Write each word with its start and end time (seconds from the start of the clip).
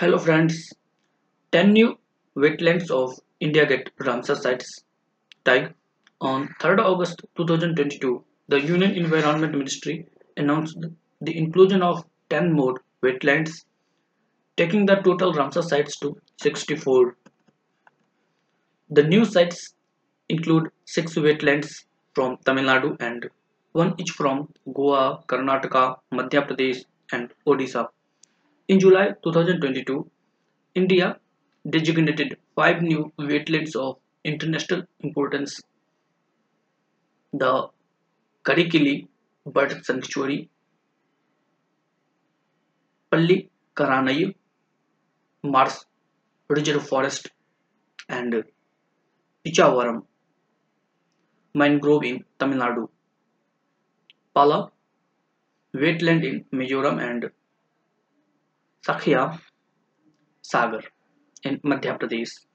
Hello 0.00 0.16
friends, 0.16 0.72
10 1.52 1.74
new 1.74 1.98
wetlands 2.34 2.90
of 2.90 3.10
India 3.38 3.66
get 3.66 3.90
Ramsar 3.98 4.34
sites 4.34 4.82
tag. 5.44 5.74
On 6.22 6.48
3rd 6.58 6.78
August 6.90 7.20
2022, 7.36 8.24
the 8.48 8.62
Union 8.62 8.92
Environment 8.92 9.52
Ministry 9.52 10.06
announced 10.38 10.78
the 11.20 11.36
inclusion 11.36 11.82
of 11.82 12.02
10 12.30 12.50
more 12.50 12.80
wetlands, 13.02 13.66
taking 14.56 14.86
the 14.86 14.94
total 14.94 15.34
Ramsar 15.34 15.62
sites 15.62 15.98
to 15.98 16.16
64. 16.40 17.14
The 18.88 19.02
new 19.02 19.26
sites 19.26 19.74
include 20.30 20.70
6 20.86 21.14
wetlands 21.16 21.84
from 22.14 22.38
Tamil 22.46 22.64
Nadu 22.64 22.96
and 23.00 23.28
one 23.72 23.94
each 23.98 24.12
from 24.12 24.48
Goa, 24.72 25.22
Karnataka, 25.26 25.96
Madhya 26.10 26.48
Pradesh 26.48 26.84
and 27.12 27.34
Odisha. 27.46 27.88
In 28.72 28.78
July 28.78 29.06
2022, 29.24 30.08
India 30.76 31.18
designated 31.68 32.36
five 32.54 32.82
new 32.82 33.12
wetlands 33.18 33.74
of 33.74 33.96
international 34.22 34.82
importance. 35.00 35.60
The 37.32 37.66
Karikili 38.44 39.08
Bird 39.44 39.84
Sanctuary, 39.84 40.48
Pallikaranai 43.10 44.36
Marsh 45.42 45.78
Reserve 46.48 46.86
Forest, 46.86 47.32
and 48.08 48.44
Pichavaram 49.44 50.04
Mangrove 51.56 52.04
in 52.04 52.24
Tamil 52.38 52.58
Nadu, 52.58 52.88
Pala 54.32 54.70
Wetland 55.74 56.24
in 56.24 56.44
Mizoram, 56.52 57.02
and 57.02 57.30
सखिया 58.90 59.38
सागर 60.44 60.88
इन 61.46 61.60
मध्य 61.66 61.92
प्रदेश 61.92 62.46